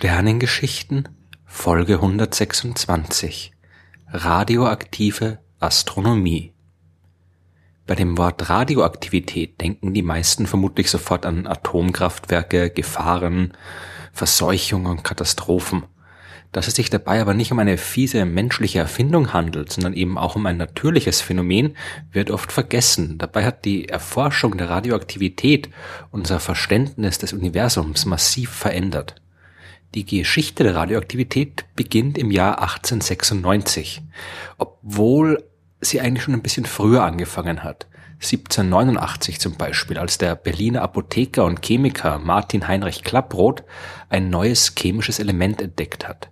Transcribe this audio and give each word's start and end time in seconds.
Sternengeschichten 0.00 1.10
Folge 1.44 1.96
126 1.96 3.52
Radioaktive 4.08 5.40
Astronomie 5.58 6.54
Bei 7.86 7.96
dem 7.96 8.16
Wort 8.16 8.48
Radioaktivität 8.48 9.60
denken 9.60 9.92
die 9.92 10.00
meisten 10.00 10.46
vermutlich 10.46 10.90
sofort 10.90 11.26
an 11.26 11.46
Atomkraftwerke, 11.46 12.70
Gefahren, 12.70 13.52
Verseuchung 14.14 14.86
und 14.86 15.04
Katastrophen. 15.04 15.82
Dass 16.50 16.66
es 16.66 16.76
sich 16.76 16.88
dabei 16.88 17.20
aber 17.20 17.34
nicht 17.34 17.52
um 17.52 17.58
eine 17.58 17.76
fiese 17.76 18.24
menschliche 18.24 18.78
Erfindung 18.78 19.34
handelt, 19.34 19.70
sondern 19.70 19.92
eben 19.92 20.16
auch 20.16 20.34
um 20.34 20.46
ein 20.46 20.56
natürliches 20.56 21.20
Phänomen, 21.20 21.76
wird 22.10 22.30
oft 22.30 22.52
vergessen. 22.52 23.18
Dabei 23.18 23.44
hat 23.44 23.66
die 23.66 23.90
Erforschung 23.90 24.56
der 24.56 24.70
Radioaktivität 24.70 25.68
unser 26.10 26.40
Verständnis 26.40 27.18
des 27.18 27.34
Universums 27.34 28.06
massiv 28.06 28.48
verändert. 28.48 29.19
Die 29.94 30.04
Geschichte 30.04 30.62
der 30.62 30.76
Radioaktivität 30.76 31.64
beginnt 31.74 32.16
im 32.16 32.30
Jahr 32.30 32.60
1896, 32.62 34.02
obwohl 34.56 35.42
sie 35.80 36.00
eigentlich 36.00 36.22
schon 36.22 36.34
ein 36.34 36.42
bisschen 36.42 36.64
früher 36.64 37.02
angefangen 37.02 37.64
hat. 37.64 37.88
1789 38.22 39.40
zum 39.40 39.56
Beispiel, 39.56 39.98
als 39.98 40.18
der 40.18 40.36
Berliner 40.36 40.82
Apotheker 40.82 41.44
und 41.44 41.62
Chemiker 41.62 42.18
Martin 42.18 42.68
Heinrich 42.68 43.02
Klapproth 43.02 43.64
ein 44.10 44.30
neues 44.30 44.74
chemisches 44.78 45.18
Element 45.18 45.60
entdeckt 45.60 46.06
hat. 46.06 46.30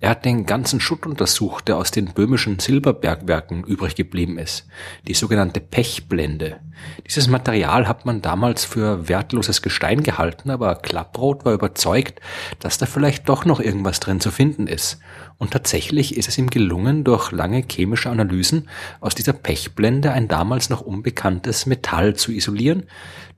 Er 0.00 0.10
hat 0.10 0.24
den 0.24 0.46
ganzen 0.46 0.80
Schutt 0.80 1.06
untersucht, 1.06 1.68
der 1.68 1.76
aus 1.76 1.90
den 1.90 2.12
böhmischen 2.12 2.58
Silberbergwerken 2.58 3.64
übrig 3.64 3.94
geblieben 3.94 4.38
ist, 4.38 4.66
die 5.06 5.14
sogenannte 5.14 5.60
Pechblende. 5.60 6.60
Dieses 7.06 7.28
Material 7.28 7.86
hat 7.86 8.06
man 8.06 8.22
damals 8.22 8.64
für 8.64 9.08
wertloses 9.08 9.62
Gestein 9.62 10.02
gehalten, 10.02 10.50
aber 10.50 10.76
Klapproth 10.76 11.44
war 11.44 11.52
überzeugt, 11.52 12.20
dass 12.58 12.78
da 12.78 12.86
vielleicht 12.86 13.28
doch 13.28 13.44
noch 13.44 13.60
irgendwas 13.60 14.00
drin 14.00 14.20
zu 14.20 14.30
finden 14.30 14.66
ist. 14.66 15.00
Und 15.38 15.52
tatsächlich 15.52 16.16
ist 16.16 16.28
es 16.28 16.38
ihm 16.38 16.50
gelungen, 16.50 17.04
durch 17.04 17.32
lange 17.32 17.64
chemische 17.68 18.10
Analysen 18.10 18.68
aus 19.00 19.14
dieser 19.14 19.32
Pechblende 19.32 20.12
ein 20.12 20.28
damals 20.28 20.70
noch 20.70 20.80
unbekanntes 20.80 21.66
Metall 21.66 22.14
zu 22.14 22.32
isolieren, 22.32 22.84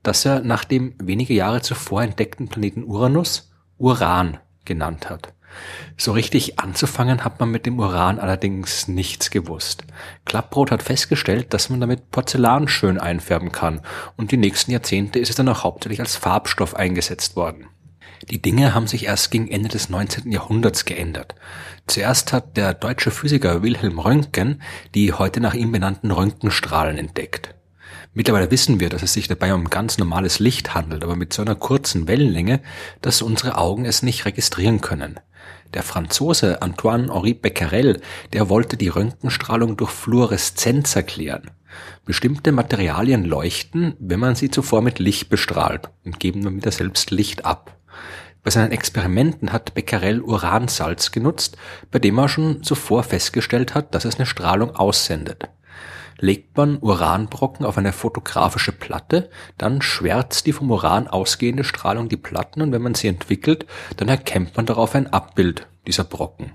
das 0.03 0.25
er 0.25 0.41
nach 0.41 0.65
dem 0.65 0.95
wenige 1.01 1.33
Jahre 1.33 1.61
zuvor 1.61 2.03
entdeckten 2.03 2.47
Planeten 2.47 2.83
Uranus 2.83 3.51
Uran 3.77 4.37
genannt 4.65 5.09
hat. 5.09 5.33
So 5.97 6.11
richtig 6.11 6.59
anzufangen 6.59 7.23
hat 7.23 7.39
man 7.39 7.51
mit 7.51 7.65
dem 7.65 7.79
Uran 7.79 8.19
allerdings 8.19 8.87
nichts 8.87 9.31
gewusst. 9.31 9.83
Klappbrot 10.25 10.71
hat 10.71 10.83
festgestellt, 10.83 11.53
dass 11.53 11.69
man 11.69 11.79
damit 11.79 12.11
Porzellan 12.11 12.67
schön 12.67 12.97
einfärben 12.97 13.51
kann 13.51 13.81
und 14.17 14.31
die 14.31 14.37
nächsten 14.37 14.71
Jahrzehnte 14.71 15.19
ist 15.19 15.29
es 15.29 15.35
dann 15.35 15.49
auch 15.49 15.63
hauptsächlich 15.63 15.99
als 15.99 16.15
Farbstoff 16.15 16.75
eingesetzt 16.75 17.35
worden. 17.35 17.67
Die 18.29 18.41
Dinge 18.41 18.73
haben 18.73 18.87
sich 18.87 19.05
erst 19.05 19.31
gegen 19.31 19.49
Ende 19.49 19.69
des 19.69 19.89
19. 19.89 20.31
Jahrhunderts 20.31 20.85
geändert. 20.85 21.35
Zuerst 21.87 22.31
hat 22.31 22.55
der 22.55 22.73
deutsche 22.73 23.11
Physiker 23.11 23.63
Wilhelm 23.63 23.99
Röntgen 23.99 24.61
die 24.95 25.13
heute 25.13 25.41
nach 25.41 25.53
ihm 25.53 25.71
benannten 25.71 26.11
Röntgenstrahlen 26.11 26.97
entdeckt. 26.97 27.53
Mittlerweile 28.15 28.51
wissen 28.51 28.79
wir, 28.79 28.89
dass 28.89 29.01
es 29.01 29.13
sich 29.13 29.27
dabei 29.27 29.53
um 29.55 29.69
ganz 29.69 29.97
normales 29.97 30.37
Licht 30.37 30.75
handelt, 30.75 31.03
aber 31.03 31.15
mit 31.15 31.33
so 31.33 31.41
einer 31.41 31.55
kurzen 31.55 32.07
Wellenlänge, 32.07 32.61
dass 33.01 33.23
unsere 33.23 33.57
Augen 33.57 33.85
es 33.85 34.03
nicht 34.03 34.25
registrieren 34.25 34.81
können. 34.81 35.19
Der 35.73 35.81
Franzose 35.81 36.61
Antoine-Henri 36.61 37.33
Becquerel, 37.33 38.01
der 38.31 38.49
wollte 38.49 38.77
die 38.77 38.89
Röntgenstrahlung 38.89 39.77
durch 39.77 39.89
Fluoreszenz 39.89 40.95
erklären. 40.95 41.49
Bestimmte 42.05 42.51
Materialien 42.51 43.25
leuchten, 43.25 43.95
wenn 43.99 44.19
man 44.19 44.35
sie 44.35 44.51
zuvor 44.51 44.83
mit 44.83 44.99
Licht 44.99 45.29
bestrahlt 45.29 45.89
und 46.05 46.19
geben 46.19 46.43
dann 46.43 46.55
wieder 46.55 46.71
selbst 46.71 47.09
Licht 47.09 47.45
ab. 47.45 47.75
Bei 48.43 48.51
seinen 48.51 48.71
Experimenten 48.71 49.51
hat 49.51 49.73
Becquerel 49.73 50.21
Uransalz 50.21 51.11
genutzt, 51.11 51.57
bei 51.89 51.97
dem 51.97 52.19
er 52.19 52.29
schon 52.29 52.61
zuvor 52.61 53.01
festgestellt 53.01 53.73
hat, 53.73 53.95
dass 53.95 54.05
es 54.05 54.17
eine 54.17 54.27
Strahlung 54.27 54.75
aussendet. 54.75 55.49
Legt 56.17 56.55
man 56.57 56.77
Uranbrocken 56.79 57.65
auf 57.65 57.77
eine 57.77 57.93
fotografische 57.93 58.71
Platte, 58.71 59.29
dann 59.57 59.81
schwärzt 59.81 60.45
die 60.45 60.53
vom 60.53 60.71
Uran 60.71 61.07
ausgehende 61.07 61.63
Strahlung 61.63 62.09
die 62.09 62.17
Platten 62.17 62.61
und 62.61 62.71
wenn 62.71 62.81
man 62.81 62.95
sie 62.95 63.07
entwickelt, 63.07 63.65
dann 63.97 64.09
erkennt 64.09 64.55
man 64.55 64.65
darauf 64.65 64.95
ein 64.95 65.11
Abbild 65.11 65.67
dieser 65.87 66.03
Brocken. 66.03 66.51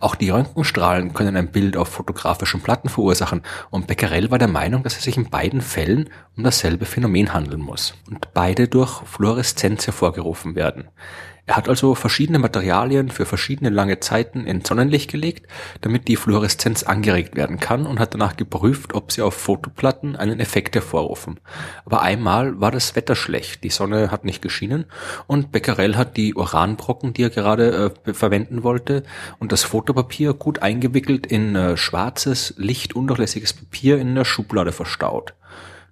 Auch 0.00 0.14
die 0.14 0.30
Röntgenstrahlen 0.30 1.12
können 1.12 1.36
ein 1.36 1.52
Bild 1.52 1.76
auf 1.76 1.88
fotografischen 1.88 2.62
Platten 2.62 2.88
verursachen 2.88 3.42
und 3.68 3.86
Becquerel 3.86 4.30
war 4.30 4.38
der 4.38 4.48
Meinung, 4.48 4.82
dass 4.82 4.96
es 4.96 5.04
sich 5.04 5.18
in 5.18 5.28
beiden 5.28 5.60
Fällen 5.60 6.08
um 6.36 6.42
dasselbe 6.42 6.86
Phänomen 6.86 7.34
handeln 7.34 7.60
muss 7.60 7.94
und 8.08 8.32
beide 8.32 8.66
durch 8.66 9.02
Fluoreszenz 9.04 9.86
hervorgerufen 9.86 10.54
werden. 10.54 10.88
Er 11.50 11.56
hat 11.56 11.68
also 11.68 11.96
verschiedene 11.96 12.38
Materialien 12.38 13.10
für 13.10 13.26
verschiedene 13.26 13.70
lange 13.70 13.98
Zeiten 13.98 14.46
ins 14.46 14.68
Sonnenlicht 14.68 15.10
gelegt, 15.10 15.48
damit 15.80 16.06
die 16.06 16.14
Fluoreszenz 16.14 16.84
angeregt 16.84 17.34
werden 17.34 17.58
kann 17.58 17.86
und 17.86 17.98
hat 17.98 18.14
danach 18.14 18.36
geprüft, 18.36 18.94
ob 18.94 19.10
sie 19.10 19.20
auf 19.20 19.34
Fotoplatten 19.34 20.14
einen 20.14 20.38
Effekt 20.38 20.76
hervorrufen. 20.76 21.40
Aber 21.84 22.02
einmal 22.02 22.60
war 22.60 22.70
das 22.70 22.94
Wetter 22.94 23.16
schlecht, 23.16 23.64
die 23.64 23.70
Sonne 23.70 24.12
hat 24.12 24.24
nicht 24.24 24.42
geschienen 24.42 24.84
und 25.26 25.50
Becquerel 25.50 25.96
hat 25.96 26.16
die 26.16 26.36
Uranbrocken, 26.36 27.14
die 27.14 27.24
er 27.24 27.30
gerade 27.30 27.92
äh, 28.06 28.14
verwenden 28.14 28.62
wollte, 28.62 29.02
und 29.40 29.50
das 29.50 29.64
Fotopapier 29.64 30.34
gut 30.34 30.62
eingewickelt 30.62 31.26
in 31.26 31.56
äh, 31.56 31.76
schwarzes, 31.76 32.54
lichtundurchlässiges 32.58 33.54
Papier 33.54 33.98
in 33.98 34.14
der 34.14 34.24
Schublade 34.24 34.70
verstaut. 34.70 35.34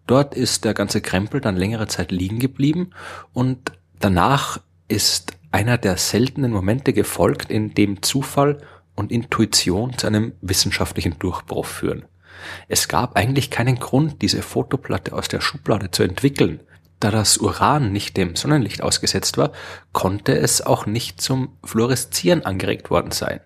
Dort 0.07 0.37
ist 0.37 0.65
der 0.65 0.75
ganze 0.75 1.01
Krempel 1.01 1.41
dann 1.41 1.57
längere 1.57 1.89
Zeit 1.89 2.13
liegen 2.13 2.39
geblieben 2.39 2.91
und 3.33 3.73
danach 3.99 4.61
ist 4.87 5.38
einer 5.51 5.79
der 5.79 5.97
seltenen 5.97 6.53
Momente 6.53 6.93
gefolgt, 6.93 7.51
in 7.51 7.75
dem 7.75 8.03
Zufall 8.03 8.59
und 8.95 9.13
Intuition 9.13 9.97
zu 9.97 10.07
einem 10.07 10.33
wissenschaftlichen 10.41 11.19
Durchbruch 11.19 11.67
führen. 11.67 12.05
Es 12.69 12.89
gab 12.89 13.17
eigentlich 13.17 13.51
keinen 13.51 13.79
Grund, 13.79 14.23
diese 14.23 14.43
Fotoplatte 14.43 15.13
aus 15.13 15.29
der 15.29 15.41
Schublade 15.41 15.91
zu 15.91 16.03
entwickeln. 16.03 16.61
Da 17.01 17.11
das 17.11 17.39
Uran 17.39 17.93
nicht 17.93 18.17
dem 18.17 18.35
Sonnenlicht 18.35 18.83
ausgesetzt 18.83 19.39
war, 19.39 19.53
konnte 19.93 20.37
es 20.37 20.61
auch 20.61 20.87
nicht 20.87 21.21
zum 21.21 21.57
Fluoreszieren 21.65 22.45
angeregt 22.45 22.91
worden 22.91 23.13
sein 23.13 23.41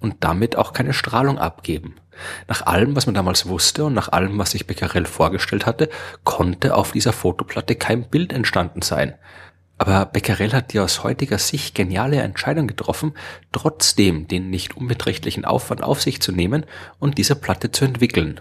und 0.00 0.16
damit 0.20 0.56
auch 0.56 0.72
keine 0.72 0.92
Strahlung 0.92 1.38
abgeben. 1.38 1.96
Nach 2.48 2.66
allem, 2.66 2.96
was 2.96 3.06
man 3.06 3.14
damals 3.14 3.48
wusste 3.48 3.84
und 3.84 3.94
nach 3.94 4.10
allem, 4.10 4.38
was 4.38 4.50
sich 4.50 4.66
Becquerel 4.66 5.06
vorgestellt 5.06 5.66
hatte, 5.66 5.88
konnte 6.24 6.74
auf 6.74 6.92
dieser 6.92 7.12
Fotoplatte 7.12 7.76
kein 7.76 8.08
Bild 8.08 8.32
entstanden 8.32 8.82
sein. 8.82 9.14
Aber 9.78 10.06
Becquerel 10.06 10.52
hat 10.52 10.72
die 10.72 10.80
aus 10.80 11.04
heutiger 11.04 11.38
Sicht 11.38 11.76
geniale 11.76 12.20
Entscheidung 12.20 12.66
getroffen, 12.66 13.14
trotzdem 13.52 14.26
den 14.26 14.50
nicht 14.50 14.76
unbeträchtlichen 14.76 15.44
Aufwand 15.44 15.84
auf 15.84 16.02
sich 16.02 16.20
zu 16.20 16.32
nehmen 16.32 16.66
und 16.98 17.16
diese 17.16 17.36
Platte 17.36 17.70
zu 17.70 17.84
entwickeln. 17.84 18.40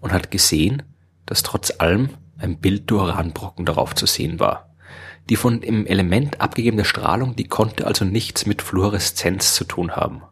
Und 0.00 0.12
hat 0.12 0.30
gesehen, 0.30 0.82
dass 1.26 1.42
trotz 1.42 1.74
allem 1.78 2.08
ein 2.38 2.58
Bild 2.58 2.90
durch 2.90 3.02
Uranbrocken 3.02 3.66
darauf 3.66 3.94
zu 3.94 4.06
sehen 4.06 4.40
war. 4.40 4.74
Die 5.28 5.36
von 5.36 5.60
dem 5.60 5.86
Element 5.86 6.40
abgegebene 6.40 6.86
Strahlung, 6.86 7.36
die 7.36 7.44
konnte 7.44 7.86
also 7.86 8.06
nichts 8.06 8.46
mit 8.46 8.62
Fluoreszenz 8.62 9.54
zu 9.54 9.64
tun 9.64 9.92
haben. 9.92 10.22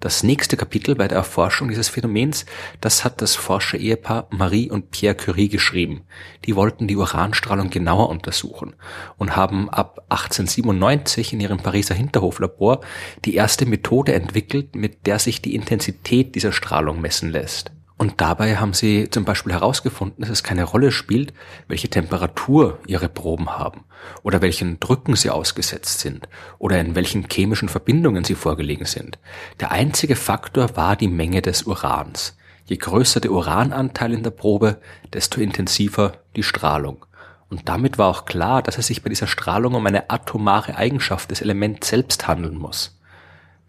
Das 0.00 0.22
nächste 0.22 0.56
Kapitel 0.56 0.94
bei 0.94 1.08
der 1.08 1.18
Erforschung 1.18 1.68
dieses 1.68 1.90
Phänomens, 1.90 2.46
das 2.80 3.04
hat 3.04 3.20
das 3.20 3.36
Forscher-Ehepaar 3.36 4.28
Marie 4.30 4.70
und 4.70 4.90
Pierre 4.90 5.14
Curie 5.14 5.50
geschrieben. 5.50 6.06
Die 6.46 6.56
wollten 6.56 6.88
die 6.88 6.96
Uranstrahlung 6.96 7.68
genauer 7.68 8.08
untersuchen 8.08 8.74
und 9.18 9.36
haben 9.36 9.68
ab 9.68 10.06
1897 10.08 11.34
in 11.34 11.40
ihrem 11.40 11.58
Pariser 11.58 11.94
Hinterhoflabor 11.94 12.80
die 13.26 13.34
erste 13.34 13.66
Methode 13.66 14.14
entwickelt, 14.14 14.74
mit 14.74 15.06
der 15.06 15.18
sich 15.18 15.42
die 15.42 15.54
Intensität 15.54 16.34
dieser 16.34 16.52
Strahlung 16.52 17.02
messen 17.02 17.30
lässt. 17.30 17.70
Und 18.00 18.22
dabei 18.22 18.56
haben 18.56 18.72
sie 18.72 19.10
zum 19.10 19.26
Beispiel 19.26 19.52
herausgefunden, 19.52 20.22
dass 20.22 20.30
es 20.30 20.42
keine 20.42 20.64
Rolle 20.64 20.90
spielt, 20.90 21.34
welche 21.68 21.90
Temperatur 21.90 22.78
ihre 22.86 23.10
Proben 23.10 23.50
haben 23.58 23.84
oder 24.22 24.40
welchen 24.40 24.80
Drücken 24.80 25.16
sie 25.16 25.28
ausgesetzt 25.28 26.00
sind 26.00 26.26
oder 26.58 26.80
in 26.80 26.94
welchen 26.94 27.28
chemischen 27.30 27.68
Verbindungen 27.68 28.24
sie 28.24 28.36
vorgelegen 28.36 28.86
sind. 28.86 29.18
Der 29.60 29.70
einzige 29.70 30.16
Faktor 30.16 30.78
war 30.78 30.96
die 30.96 31.08
Menge 31.08 31.42
des 31.42 31.64
Urans. 31.64 32.38
Je 32.64 32.78
größer 32.78 33.20
der 33.20 33.32
Urananteil 33.32 34.14
in 34.14 34.22
der 34.22 34.30
Probe, 34.30 34.80
desto 35.12 35.42
intensiver 35.42 36.14
die 36.36 36.42
Strahlung. 36.42 37.04
Und 37.50 37.68
damit 37.68 37.98
war 37.98 38.08
auch 38.08 38.24
klar, 38.24 38.62
dass 38.62 38.78
es 38.78 38.86
sich 38.86 39.02
bei 39.02 39.10
dieser 39.10 39.26
Strahlung 39.26 39.74
um 39.74 39.86
eine 39.86 40.08
atomare 40.08 40.74
Eigenschaft 40.74 41.30
des 41.30 41.42
Elements 41.42 41.88
selbst 41.88 42.26
handeln 42.26 42.56
muss. 42.56 42.98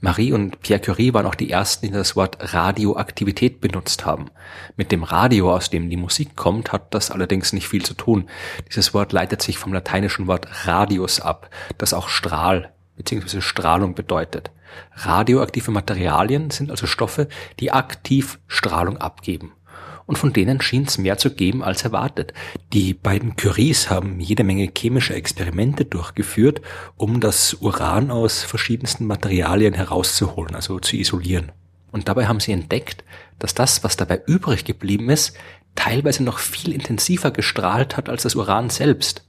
Marie 0.03 0.33
und 0.33 0.61
Pierre 0.61 0.81
Curie 0.81 1.13
waren 1.13 1.27
auch 1.27 1.35
die 1.35 1.51
ersten, 1.51 1.85
die 1.85 1.91
das 1.93 2.15
Wort 2.15 2.37
Radioaktivität 2.53 3.61
benutzt 3.61 4.03
haben. 4.03 4.31
Mit 4.75 4.91
dem 4.91 5.03
Radio, 5.03 5.53
aus 5.53 5.69
dem 5.69 5.91
die 5.91 5.97
Musik 5.97 6.35
kommt, 6.35 6.71
hat 6.71 6.91
das 6.95 7.11
allerdings 7.11 7.53
nicht 7.53 7.67
viel 7.67 7.85
zu 7.85 7.93
tun. 7.93 8.27
Dieses 8.67 8.95
Wort 8.95 9.13
leitet 9.13 9.43
sich 9.43 9.59
vom 9.59 9.73
lateinischen 9.73 10.25
Wort 10.25 10.47
radius 10.65 11.19
ab, 11.21 11.51
das 11.77 11.93
auch 11.93 12.09
Strahl 12.09 12.73
bzw. 12.97 13.41
Strahlung 13.41 13.93
bedeutet. 13.93 14.49
Radioaktive 14.95 15.69
Materialien 15.69 16.49
sind 16.49 16.71
also 16.71 16.87
Stoffe, 16.87 17.27
die 17.59 17.71
aktiv 17.71 18.39
Strahlung 18.47 18.97
abgeben. 18.97 19.53
Und 20.11 20.17
von 20.17 20.33
denen 20.33 20.59
schien 20.59 20.83
es 20.83 20.97
mehr 20.97 21.17
zu 21.17 21.33
geben 21.33 21.63
als 21.63 21.85
erwartet. 21.85 22.33
Die 22.73 22.93
beiden 22.93 23.37
Curies 23.37 23.89
haben 23.89 24.19
jede 24.19 24.43
Menge 24.43 24.69
chemische 24.77 25.13
Experimente 25.13 25.85
durchgeführt, 25.85 26.59
um 26.97 27.21
das 27.21 27.53
Uran 27.61 28.11
aus 28.11 28.43
verschiedensten 28.43 29.07
Materialien 29.07 29.73
herauszuholen, 29.73 30.53
also 30.53 30.79
zu 30.79 30.97
isolieren. 30.97 31.53
Und 31.93 32.09
dabei 32.09 32.27
haben 32.27 32.41
sie 32.41 32.51
entdeckt, 32.51 33.05
dass 33.39 33.53
das, 33.53 33.85
was 33.85 33.95
dabei 33.95 34.21
übrig 34.27 34.65
geblieben 34.65 35.09
ist, 35.09 35.37
teilweise 35.75 36.23
noch 36.25 36.39
viel 36.39 36.73
intensiver 36.73 37.31
gestrahlt 37.31 37.95
hat 37.95 38.09
als 38.09 38.23
das 38.23 38.35
Uran 38.35 38.69
selbst. 38.69 39.25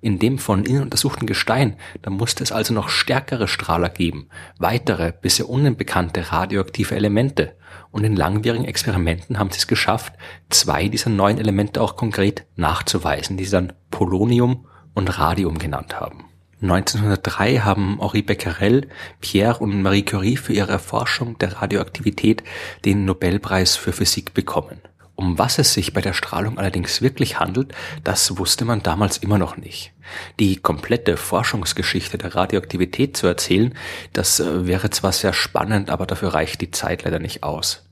In 0.00 0.18
dem 0.18 0.38
von 0.38 0.64
ihnen 0.64 0.82
untersuchten 0.82 1.26
Gestein, 1.26 1.76
da 2.02 2.10
musste 2.10 2.42
es 2.42 2.52
also 2.52 2.74
noch 2.74 2.88
stärkere 2.88 3.48
Strahler 3.48 3.88
geben, 3.88 4.28
weitere, 4.58 5.12
bisher 5.12 5.48
unbekannte 5.48 6.32
radioaktive 6.32 6.94
Elemente. 6.94 7.56
Und 7.90 8.04
in 8.04 8.16
langwierigen 8.16 8.64
Experimenten 8.64 9.38
haben 9.38 9.50
sie 9.50 9.58
es 9.58 9.66
geschafft, 9.66 10.14
zwei 10.50 10.88
dieser 10.88 11.10
neuen 11.10 11.38
Elemente 11.38 11.80
auch 11.80 11.96
konkret 11.96 12.44
nachzuweisen, 12.56 13.36
die 13.36 13.44
sie 13.44 13.52
dann 13.52 13.72
Polonium 13.90 14.66
und 14.94 15.18
Radium 15.18 15.58
genannt 15.58 16.00
haben. 16.00 16.24
1903 16.64 17.58
haben 17.58 17.98
Henri 18.00 18.22
Becquerel, 18.22 18.88
Pierre 19.20 19.58
und 19.58 19.82
Marie 19.82 20.04
Curie 20.04 20.36
für 20.36 20.54
ihre 20.54 20.72
Erforschung 20.72 21.36
der 21.38 21.60
Radioaktivität 21.60 22.42
den 22.84 23.04
Nobelpreis 23.04 23.76
für 23.76 23.92
Physik 23.92 24.32
bekommen. 24.32 24.80
Um 25.16 25.38
was 25.38 25.58
es 25.58 25.72
sich 25.72 25.92
bei 25.92 26.00
der 26.00 26.12
Strahlung 26.12 26.58
allerdings 26.58 27.00
wirklich 27.00 27.38
handelt, 27.38 27.72
das 28.02 28.36
wusste 28.36 28.64
man 28.64 28.82
damals 28.82 29.18
immer 29.18 29.38
noch 29.38 29.56
nicht. 29.56 29.92
Die 30.40 30.56
komplette 30.56 31.16
Forschungsgeschichte 31.16 32.18
der 32.18 32.34
Radioaktivität 32.34 33.16
zu 33.16 33.26
erzählen, 33.26 33.74
das 34.12 34.40
äh, 34.40 34.66
wäre 34.66 34.90
zwar 34.90 35.12
sehr 35.12 35.32
spannend, 35.32 35.88
aber 35.88 36.06
dafür 36.06 36.34
reicht 36.34 36.60
die 36.60 36.72
Zeit 36.72 37.04
leider 37.04 37.20
nicht 37.20 37.42
aus. 37.44 37.84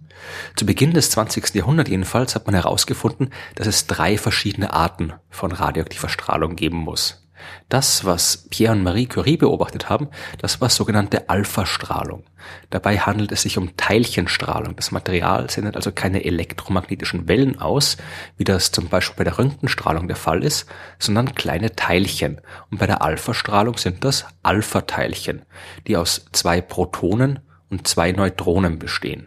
Zu 0.56 0.66
Beginn 0.66 0.92
des 0.92 1.10
20. 1.10 1.54
Jahrhunderts 1.54 1.90
jedenfalls 1.90 2.34
hat 2.34 2.46
man 2.46 2.54
herausgefunden, 2.54 3.30
dass 3.54 3.66
es 3.66 3.86
drei 3.86 4.19
verschiedene 4.19 4.72
Arten 4.72 5.12
von 5.30 5.52
radioaktiver 5.52 6.08
Strahlung 6.08 6.56
geben 6.56 6.78
muss. 6.78 7.21
Das, 7.69 8.05
was 8.05 8.49
Pierre 8.50 8.73
und 8.73 8.83
Marie 8.83 9.06
Curie 9.06 9.37
beobachtet 9.37 9.89
haben, 9.89 10.09
das 10.39 10.61
war 10.61 10.69
sogenannte 10.69 11.29
Alpha-Strahlung. 11.29 12.25
Dabei 12.71 12.99
handelt 12.99 13.33
es 13.33 13.43
sich 13.43 13.59
um 13.59 13.77
Teilchenstrahlung. 13.77 14.77
Das 14.77 14.91
Material 14.91 15.49
sendet 15.50 15.77
also 15.77 15.93
keine 15.93 16.25
elektromagnetischen 16.25 17.29
Wellen 17.29 17.61
aus, 17.61 17.97
wie 18.37 18.44
das 18.44 18.73
zum 18.73 18.89
Beispiel 18.89 19.17
bei 19.19 19.25
der 19.25 19.39
Röntgenstrahlung 19.39 20.09
der 20.09 20.17
Fall 20.17 20.43
ist, 20.44 20.67
sondern 20.99 21.35
kleine 21.35 21.75
Teilchen. 21.77 22.41
Und 22.71 22.79
bei 22.79 22.87
der 22.87 23.03
Alpha-Strahlung 23.03 23.79
sind 23.79 24.05
das 24.05 24.27
Alpha-Teilchen, 24.43 25.43
die 25.87 25.97
aus 25.97 26.27
zwei 26.33 26.61
Protonen 26.61 27.41
und 27.71 27.89
zwei 27.89 28.12
Neutronen 28.12 28.79
bestehen. 28.79 29.27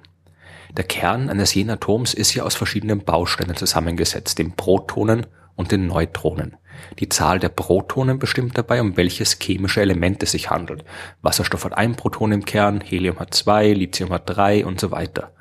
Der 0.77 0.83
Kern 0.83 1.29
eines 1.29 1.53
jeden 1.53 1.69
Atoms 1.69 2.13
ist 2.13 2.33
ja 2.33 2.43
aus 2.43 2.55
verschiedenen 2.55 3.03
Bausteinen 3.03 3.55
zusammengesetzt, 3.55 4.37
den 4.39 4.55
Protonen 4.55 5.25
und 5.55 5.71
den 5.71 5.87
Neutronen. 5.87 6.57
Die 6.99 7.09
Zahl 7.09 7.39
der 7.39 7.49
Protonen 7.49 8.19
bestimmt 8.19 8.57
dabei, 8.57 8.81
um 8.81 8.97
welches 8.97 9.39
chemische 9.39 9.81
Element 9.81 10.21
es 10.23 10.31
sich 10.31 10.49
handelt. 10.49 10.83
Wasserstoff 11.21 11.65
hat 11.65 11.77
ein 11.77 11.95
Proton 11.95 12.31
im 12.31 12.45
Kern, 12.45 12.81
Helium 12.81 13.19
hat 13.19 13.33
zwei, 13.33 13.71
Lithium 13.71 14.11
hat 14.11 14.23
drei 14.25 14.65
und 14.65 14.79
so 14.79 14.91
weiter. 14.91 15.31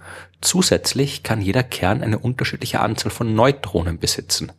Zusätzlich 0.40 1.22
kann 1.22 1.40
jeder 1.40 1.62
Kern 1.62 2.02
eine 2.02 2.18
unterschiedliche 2.18 2.80
Anzahl 2.80 3.10
von 3.10 3.34
Neutronen 3.34 3.98
besitzen. 3.98 4.52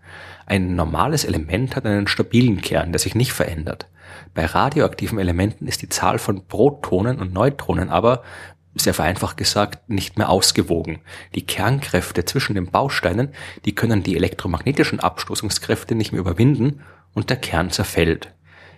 Ein 0.45 0.75
normales 0.75 1.25
Element 1.25 1.75
hat 1.75 1.85
einen 1.85 2.07
stabilen 2.07 2.61
Kern, 2.61 2.91
der 2.91 2.99
sich 2.99 3.15
nicht 3.15 3.33
verändert. 3.33 3.87
Bei 4.33 4.45
radioaktiven 4.45 5.19
Elementen 5.19 5.67
ist 5.67 5.81
die 5.81 5.89
Zahl 5.89 6.19
von 6.19 6.45
Protonen 6.47 7.19
und 7.19 7.33
Neutronen 7.33 7.89
aber 7.89 8.23
sehr 8.75 8.93
vereinfacht 8.93 9.37
gesagt, 9.37 9.89
nicht 9.89 10.17
mehr 10.17 10.29
ausgewogen. 10.29 10.99
Die 11.33 11.45
Kernkräfte 11.45 12.25
zwischen 12.25 12.55
den 12.55 12.67
Bausteinen, 12.67 13.29
die 13.63 13.73
können 13.73 14.03
die 14.03 14.15
elektromagnetischen 14.15 14.99
Abstoßungskräfte 14.99 15.95
nicht 15.95 16.11
mehr 16.11 16.21
überwinden 16.21 16.81
und 17.13 17.29
der 17.29 17.37
Kern 17.37 17.71
zerfällt. 17.71 18.33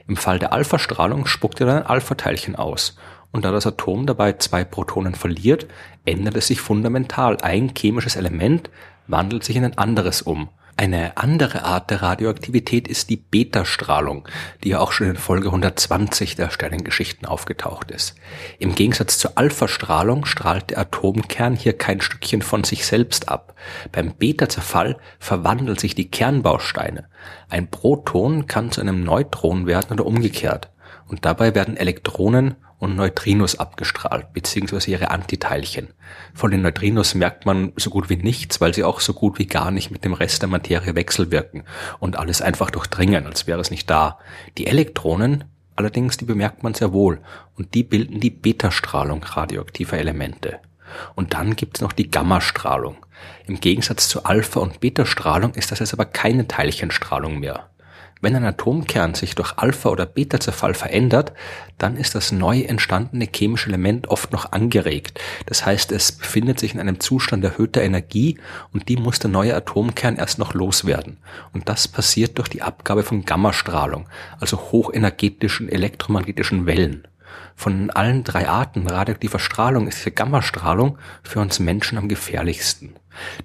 Im 0.07 0.15
Fall 0.15 0.39
der 0.39 0.53
Alpha-Strahlung 0.53 1.25
spuckt 1.25 1.59
er 1.59 1.67
dann 1.67 1.77
ein 1.79 1.87
Alpha-Teilchen 1.87 2.55
aus. 2.55 2.95
Und 3.31 3.43
da 3.43 3.51
das 3.51 3.67
Atom 3.67 4.05
dabei 4.05 4.33
zwei 4.33 4.63
Protonen 4.63 5.15
verliert, 5.15 5.67
ändert 6.05 6.37
es 6.37 6.47
sich 6.47 6.61
fundamental. 6.61 7.37
Ein 7.41 7.73
chemisches 7.75 8.15
Element 8.15 8.69
wandelt 9.07 9.43
sich 9.43 9.57
in 9.57 9.65
ein 9.65 9.77
anderes 9.77 10.21
um. 10.21 10.49
Eine 10.79 11.17
andere 11.17 11.63
Art 11.63 11.89
der 11.89 12.03
Radioaktivität 12.03 12.87
ist 12.87 13.09
die 13.09 13.17
Beta-Strahlung, 13.17 14.27
die 14.63 14.69
ja 14.69 14.79
auch 14.79 14.91
schon 14.91 15.07
in 15.07 15.15
Folge 15.15 15.47
120 15.47 16.35
der 16.35 16.51
Sternengeschichten 16.51 17.27
aufgetaucht 17.27 17.89
ist. 17.89 18.13
Im 18.59 18.75
Gegensatz 18.75 19.17
zur 19.17 19.39
Alpha-Strahlung 19.39 20.25
strahlt 20.25 20.69
der 20.69 20.77
Atomkern 20.77 21.55
hier 21.55 21.73
kein 21.73 21.99
Stückchen 21.99 22.43
von 22.43 22.63
sich 22.63 22.85
selbst 22.85 23.27
ab. 23.27 23.55
Beim 23.91 24.13
Beta-Zerfall 24.13 24.97
verwandeln 25.17 25.79
sich 25.79 25.95
die 25.95 26.11
Kernbausteine. 26.11 27.09
Ein 27.49 27.71
Proton 27.71 28.45
kann 28.45 28.71
zu 28.71 28.79
einem 28.79 29.03
Neutron 29.03 29.65
werden 29.65 29.93
oder 29.93 30.05
umgekehrt. 30.05 30.69
Und 31.07 31.25
dabei 31.25 31.55
werden 31.55 31.75
Elektronen 31.75 32.55
und 32.79 32.95
Neutrinos 32.95 33.59
abgestrahlt, 33.59 34.33
beziehungsweise 34.33 34.91
ihre 34.91 35.09
Antiteilchen. 35.09 35.89
Von 36.33 36.51
den 36.51 36.61
Neutrinos 36.61 37.15
merkt 37.15 37.45
man 37.45 37.73
so 37.75 37.89
gut 37.89 38.09
wie 38.09 38.17
nichts, 38.17 38.61
weil 38.61 38.73
sie 38.73 38.83
auch 38.83 38.99
so 38.99 39.13
gut 39.13 39.39
wie 39.39 39.47
gar 39.47 39.71
nicht 39.71 39.89
mit 39.89 40.05
dem 40.05 40.13
Rest 40.13 40.41
der 40.41 40.49
Materie 40.49 40.95
wechselwirken 40.95 41.63
und 41.99 42.17
alles 42.17 42.41
einfach 42.41 42.69
durchdringen, 42.69 43.25
als 43.25 43.47
wäre 43.47 43.59
es 43.59 43.71
nicht 43.71 43.89
da. 43.89 44.19
Die 44.57 44.67
Elektronen 44.67 45.45
allerdings, 45.75 46.17
die 46.17 46.25
bemerkt 46.25 46.63
man 46.63 46.73
sehr 46.73 46.93
wohl 46.93 47.19
und 47.55 47.73
die 47.73 47.83
bilden 47.83 48.19
die 48.19 48.29
Beta-Strahlung 48.29 49.23
radioaktiver 49.23 49.97
Elemente. 49.97 50.59
Und 51.15 51.33
dann 51.33 51.55
gibt's 51.55 51.81
noch 51.81 51.93
die 51.93 52.09
Gammastrahlung. 52.09 52.97
Im 53.45 53.59
Gegensatz 53.59 54.07
zu 54.07 54.23
Alpha- 54.23 54.59
und 54.59 54.79
Beta-Strahlung 54.79 55.53
ist 55.53 55.71
das 55.71 55.79
jetzt 55.79 55.93
aber 55.93 56.05
keine 56.05 56.47
Teilchenstrahlung 56.47 57.39
mehr. 57.39 57.69
Wenn 58.21 58.35
ein 58.35 58.45
Atomkern 58.45 59.13
sich 59.13 59.35
durch 59.35 59.57
Alpha- 59.57 59.89
oder 59.89 60.05
Beta-Zerfall 60.05 60.73
verändert, 60.73 61.33
dann 61.77 61.97
ist 61.97 62.15
das 62.15 62.31
neu 62.31 62.61
entstandene 62.61 63.27
chemische 63.33 63.69
Element 63.69 64.07
oft 64.07 64.31
noch 64.31 64.51
angeregt. 64.51 65.19
Das 65.45 65.65
heißt, 65.65 65.91
es 65.91 66.11
befindet 66.11 66.59
sich 66.59 66.73
in 66.73 66.79
einem 66.79 66.99
Zustand 66.99 67.43
erhöhter 67.43 67.83
Energie 67.83 68.39
und 68.73 68.89
die 68.89 68.97
muss 68.97 69.19
der 69.19 69.29
neue 69.29 69.55
Atomkern 69.55 70.15
erst 70.15 70.39
noch 70.39 70.53
loswerden. 70.53 71.17
Und 71.53 71.69
das 71.69 71.87
passiert 71.87 72.37
durch 72.37 72.47
die 72.47 72.61
Abgabe 72.61 73.03
von 73.03 73.25
Gammastrahlung, 73.25 74.07
also 74.39 74.57
hochenergetischen 74.71 75.69
elektromagnetischen 75.69 76.65
Wellen. 76.65 77.07
Von 77.55 77.89
allen 77.89 78.23
drei 78.23 78.47
Arten 78.47 78.87
radioaktiver 78.87 79.39
Strahlung 79.39 79.87
ist 79.87 80.05
die 80.05 80.11
Gammastrahlung 80.11 80.97
für 81.23 81.39
uns 81.39 81.59
Menschen 81.59 81.97
am 81.97 82.07
gefährlichsten. 82.07 82.95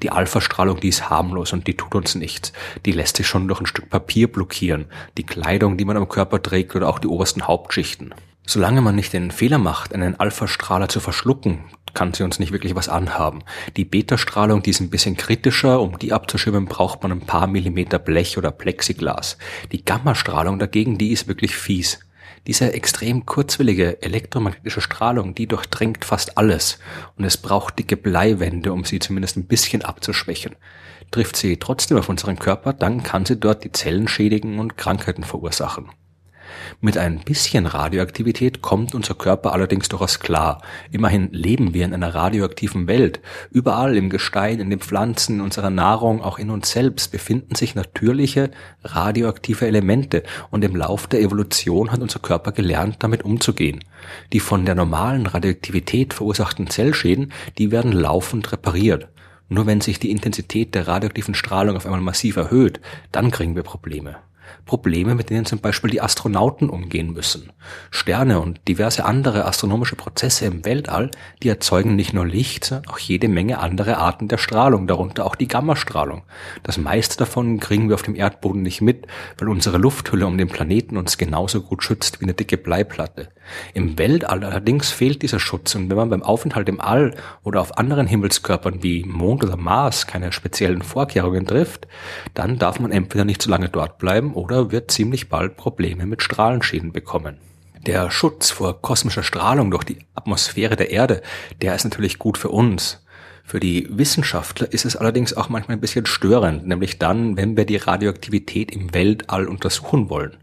Die 0.02 0.10
Alpha-Strahlung, 0.10 0.80
die 0.80 0.88
ist 0.88 1.08
harmlos 1.08 1.52
und 1.52 1.66
die 1.66 1.76
tut 1.76 1.94
uns 1.94 2.14
nichts. 2.14 2.52
Die 2.84 2.92
lässt 2.92 3.16
sich 3.16 3.26
schon 3.26 3.48
durch 3.48 3.60
ein 3.60 3.66
Stück 3.66 3.88
Papier 3.88 4.30
blockieren, 4.30 4.86
die 5.16 5.24
Kleidung, 5.24 5.76
die 5.76 5.84
man 5.84 5.96
am 5.96 6.08
Körper 6.08 6.42
trägt 6.42 6.76
oder 6.76 6.88
auch 6.88 6.98
die 6.98 7.08
obersten 7.08 7.46
Hauptschichten. 7.46 8.14
Solange 8.44 8.80
man 8.80 8.96
nicht 8.96 9.12
den 9.12 9.30
Fehler 9.30 9.58
macht, 9.58 9.94
einen 9.94 10.18
Alpha-Strahler 10.18 10.88
zu 10.88 11.00
verschlucken, 11.00 11.64
kann 11.94 12.12
sie 12.12 12.24
uns 12.24 12.38
nicht 12.38 12.52
wirklich 12.52 12.74
was 12.74 12.88
anhaben. 12.88 13.44
Die 13.76 13.84
Beta-Strahlung, 13.84 14.62
die 14.62 14.70
ist 14.70 14.80
ein 14.80 14.90
bisschen 14.90 15.16
kritischer. 15.16 15.80
Um 15.80 15.98
die 15.98 16.12
abzuschirmen, 16.12 16.66
braucht 16.66 17.02
man 17.02 17.12
ein 17.12 17.20
paar 17.20 17.46
Millimeter 17.46 17.98
Blech 17.98 18.38
oder 18.38 18.50
Plexiglas. 18.50 19.38
Die 19.70 19.84
Gammastrahlung 19.84 20.58
dagegen, 20.58 20.98
die 20.98 21.12
ist 21.12 21.28
wirklich 21.28 21.54
fies. 21.54 22.00
Diese 22.46 22.72
extrem 22.72 23.26
kurzwillige 23.26 24.02
elektromagnetische 24.02 24.80
Strahlung, 24.80 25.34
die 25.34 25.46
durchdringt 25.46 26.04
fast 26.04 26.38
alles 26.38 26.78
und 27.16 27.24
es 27.24 27.36
braucht 27.36 27.78
dicke 27.78 27.96
Bleiwände, 27.96 28.72
um 28.72 28.84
sie 28.84 28.98
zumindest 28.98 29.36
ein 29.36 29.46
bisschen 29.46 29.82
abzuschwächen. 29.82 30.56
Trifft 31.10 31.36
sie 31.36 31.58
trotzdem 31.58 31.98
auf 31.98 32.08
unseren 32.08 32.38
Körper, 32.38 32.72
dann 32.72 33.02
kann 33.02 33.26
sie 33.26 33.38
dort 33.38 33.64
die 33.64 33.72
Zellen 33.72 34.08
schädigen 34.08 34.58
und 34.58 34.76
Krankheiten 34.76 35.24
verursachen. 35.24 35.90
Mit 36.80 36.98
ein 36.98 37.20
bisschen 37.20 37.66
Radioaktivität 37.66 38.62
kommt 38.62 38.94
unser 38.94 39.14
Körper 39.14 39.52
allerdings 39.52 39.88
durchaus 39.88 40.20
klar. 40.20 40.62
Immerhin 40.90 41.28
leben 41.32 41.74
wir 41.74 41.84
in 41.84 41.94
einer 41.94 42.14
radioaktiven 42.14 42.86
Welt. 42.86 43.20
Überall 43.50 43.96
im 43.96 44.10
Gestein, 44.10 44.60
in 44.60 44.70
den 44.70 44.80
Pflanzen, 44.80 45.36
in 45.36 45.40
unserer 45.40 45.70
Nahrung, 45.70 46.22
auch 46.22 46.38
in 46.38 46.50
uns 46.50 46.70
selbst 46.70 47.12
befinden 47.12 47.54
sich 47.54 47.74
natürliche 47.74 48.50
radioaktive 48.84 49.66
Elemente 49.66 50.22
und 50.50 50.64
im 50.64 50.76
Lauf 50.76 51.06
der 51.06 51.20
Evolution 51.20 51.92
hat 51.92 52.00
unser 52.00 52.20
Körper 52.20 52.52
gelernt, 52.52 52.96
damit 53.00 53.24
umzugehen. 53.24 53.80
Die 54.32 54.40
von 54.40 54.66
der 54.66 54.74
normalen 54.74 55.26
Radioaktivität 55.26 56.14
verursachten 56.14 56.68
Zellschäden, 56.68 57.32
die 57.58 57.70
werden 57.70 57.92
laufend 57.92 58.52
repariert. 58.52 59.08
Nur 59.48 59.66
wenn 59.66 59.82
sich 59.82 59.98
die 59.98 60.10
Intensität 60.10 60.74
der 60.74 60.88
radioaktiven 60.88 61.34
Strahlung 61.34 61.76
auf 61.76 61.84
einmal 61.84 62.00
massiv 62.00 62.36
erhöht, 62.36 62.80
dann 63.12 63.30
kriegen 63.30 63.54
wir 63.54 63.62
Probleme. 63.62 64.16
Probleme, 64.64 65.14
mit 65.14 65.30
denen 65.30 65.44
zum 65.44 65.60
Beispiel 65.60 65.90
die 65.90 66.00
Astronauten 66.00 66.70
umgehen 66.70 67.12
müssen. 67.12 67.50
Sterne 67.90 68.40
und 68.40 68.66
diverse 68.68 69.04
andere 69.04 69.44
astronomische 69.44 69.96
Prozesse 69.96 70.46
im 70.46 70.64
Weltall, 70.64 71.10
die 71.42 71.48
erzeugen 71.48 71.96
nicht 71.96 72.12
nur 72.12 72.26
Licht, 72.26 72.64
sondern 72.64 72.90
auch 72.90 72.98
jede 72.98 73.28
Menge 73.28 73.58
andere 73.58 73.98
Arten 73.98 74.28
der 74.28 74.38
Strahlung, 74.38 74.86
darunter 74.86 75.26
auch 75.26 75.34
die 75.34 75.48
Gammastrahlung. 75.48 76.22
Das 76.62 76.78
meiste 76.78 77.16
davon 77.16 77.60
kriegen 77.60 77.88
wir 77.88 77.94
auf 77.94 78.02
dem 78.02 78.16
Erdboden 78.16 78.62
nicht 78.62 78.80
mit, 78.80 79.06
weil 79.38 79.48
unsere 79.48 79.78
Lufthülle 79.78 80.26
um 80.26 80.38
den 80.38 80.48
Planeten 80.48 80.96
uns 80.96 81.18
genauso 81.18 81.62
gut 81.62 81.82
schützt 81.82 82.20
wie 82.20 82.24
eine 82.24 82.34
dicke 82.34 82.56
Bleiplatte. 82.56 83.28
Im 83.74 83.98
Weltall 83.98 84.44
allerdings 84.44 84.90
fehlt 84.90 85.22
dieser 85.22 85.40
Schutz 85.40 85.74
und 85.74 85.90
wenn 85.90 85.96
man 85.96 86.10
beim 86.10 86.22
Aufenthalt 86.22 86.68
im 86.68 86.80
All 86.80 87.14
oder 87.42 87.60
auf 87.60 87.78
anderen 87.78 88.06
Himmelskörpern 88.06 88.82
wie 88.82 89.04
Mond 89.04 89.44
oder 89.44 89.56
Mars 89.56 90.06
keine 90.06 90.32
speziellen 90.32 90.82
Vorkehrungen 90.82 91.46
trifft, 91.46 91.88
dann 92.34 92.58
darf 92.58 92.80
man 92.80 92.92
entweder 92.92 93.24
nicht 93.24 93.42
so 93.42 93.50
lange 93.50 93.68
dort 93.68 93.98
oder 94.34 94.70
wird 94.70 94.90
ziemlich 94.90 95.28
bald 95.28 95.56
Probleme 95.56 96.06
mit 96.06 96.22
Strahlenschäden 96.22 96.92
bekommen. 96.92 97.38
Der 97.86 98.10
Schutz 98.10 98.50
vor 98.50 98.80
kosmischer 98.80 99.22
Strahlung 99.22 99.70
durch 99.70 99.84
die 99.84 99.98
Atmosphäre 100.14 100.76
der 100.76 100.90
Erde, 100.90 101.22
der 101.60 101.74
ist 101.74 101.84
natürlich 101.84 102.18
gut 102.18 102.38
für 102.38 102.50
uns. 102.50 103.04
Für 103.44 103.58
die 103.58 103.88
Wissenschaftler 103.90 104.72
ist 104.72 104.84
es 104.84 104.96
allerdings 104.96 105.34
auch 105.34 105.48
manchmal 105.48 105.76
ein 105.76 105.80
bisschen 105.80 106.06
störend, 106.06 106.66
nämlich 106.66 106.98
dann, 106.98 107.36
wenn 107.36 107.56
wir 107.56 107.64
die 107.66 107.76
Radioaktivität 107.76 108.70
im 108.70 108.94
Weltall 108.94 109.46
untersuchen 109.46 110.08
wollen. 110.10 110.36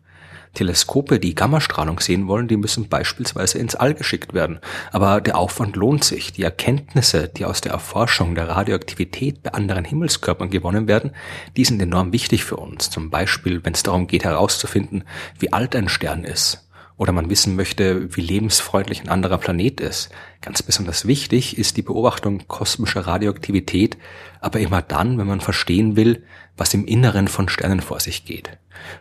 Teleskope, 0.53 1.19
die 1.19 1.35
Gammastrahlung 1.35 1.99
sehen 1.99 2.27
wollen, 2.27 2.47
die 2.47 2.57
müssen 2.57 2.89
beispielsweise 2.89 3.57
ins 3.59 3.75
All 3.75 3.93
geschickt 3.93 4.33
werden. 4.33 4.59
Aber 4.91 5.21
der 5.21 5.37
Aufwand 5.37 5.75
lohnt 5.75 6.03
sich. 6.03 6.33
Die 6.33 6.43
Erkenntnisse, 6.43 7.27
die 7.27 7.45
aus 7.45 7.61
der 7.61 7.71
Erforschung 7.71 8.35
der 8.35 8.49
Radioaktivität 8.49 9.43
bei 9.43 9.51
anderen 9.53 9.85
Himmelskörpern 9.85 10.49
gewonnen 10.49 10.87
werden, 10.87 11.11
die 11.57 11.65
sind 11.65 11.81
enorm 11.81 12.13
wichtig 12.13 12.43
für 12.43 12.57
uns. 12.57 12.89
Zum 12.89 13.09
Beispiel, 13.09 13.63
wenn 13.63 13.73
es 13.73 13.83
darum 13.83 14.07
geht 14.07 14.23
herauszufinden, 14.23 15.03
wie 15.37 15.53
alt 15.53 15.75
ein 15.75 15.89
Stern 15.89 16.23
ist 16.23 16.68
oder 16.99 17.13
man 17.13 17.29
wissen 17.29 17.55
möchte, 17.55 18.13
wie 18.17 18.21
lebensfreundlich 18.21 19.01
ein 19.01 19.07
anderer 19.07 19.37
Planet 19.37 19.79
ist. 19.79 20.09
Ganz 20.41 20.61
besonders 20.61 21.07
wichtig 21.07 21.57
ist 21.57 21.77
die 21.77 21.81
Beobachtung 21.81 22.45
kosmischer 22.49 23.07
Radioaktivität, 23.07 23.97
aber 24.41 24.59
immer 24.59 24.81
dann, 24.81 25.17
wenn 25.17 25.25
man 25.25 25.39
verstehen 25.39 25.95
will, 25.95 26.23
was 26.57 26.73
im 26.73 26.85
Inneren 26.85 27.29
von 27.29 27.47
Sternen 27.47 27.79
vor 27.79 28.01
sich 28.01 28.25
geht. 28.25 28.57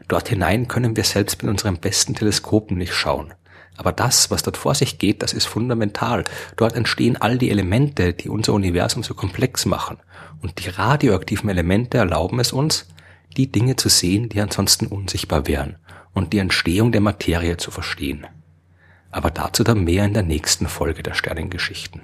Dort 0.06 0.28
hinein 0.28 0.68
können 0.68 0.96
wir 0.96 1.02
selbst 1.02 1.42
mit 1.42 1.50
unseren 1.50 1.78
besten 1.78 2.14
Teleskopen 2.14 2.78
nicht 2.78 2.94
schauen. 2.94 3.34
Aber 3.76 3.90
das, 3.90 4.30
was 4.30 4.44
dort 4.44 4.56
vor 4.56 4.76
sich 4.76 4.98
geht, 4.98 5.20
das 5.24 5.32
ist 5.32 5.46
fundamental. 5.46 6.22
Dort 6.56 6.76
entstehen 6.76 7.16
all 7.16 7.36
die 7.36 7.50
Elemente, 7.50 8.12
die 8.12 8.28
unser 8.28 8.52
Universum 8.52 9.02
so 9.02 9.14
komplex 9.14 9.66
machen. 9.66 9.96
Und 10.40 10.64
die 10.64 10.68
radioaktiven 10.68 11.50
Elemente 11.50 11.98
erlauben 11.98 12.38
es 12.38 12.52
uns, 12.52 12.86
die 13.36 13.50
Dinge 13.50 13.74
zu 13.74 13.88
sehen, 13.88 14.28
die 14.28 14.40
ansonsten 14.40 14.86
unsichtbar 14.86 15.48
wären 15.48 15.78
und 16.12 16.32
die 16.32 16.38
Entstehung 16.38 16.92
der 16.92 17.00
Materie 17.00 17.56
zu 17.56 17.70
verstehen. 17.70 18.26
Aber 19.10 19.30
dazu 19.30 19.64
dann 19.64 19.84
mehr 19.84 20.04
in 20.04 20.14
der 20.14 20.22
nächsten 20.22 20.66
Folge 20.66 21.02
der 21.02 21.14
Sternengeschichten. 21.14 22.02